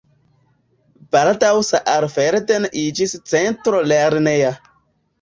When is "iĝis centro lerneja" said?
2.87-4.61